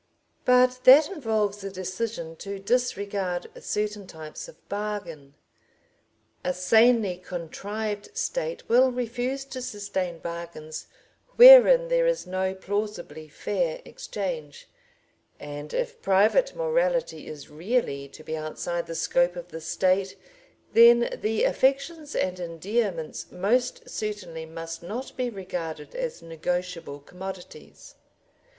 [0.45, 5.35] But that involves a decision to disregard certain types of bargain.
[6.43, 10.87] A sanely contrived State will refuse to sustain bargains
[11.35, 14.67] wherein there is no plausibly fair exchange,
[15.39, 20.17] and if private morality is really to be outside the scope of the State
[20.73, 27.93] then the affections and endearments most certainly must not be regarded as negotiable commodities.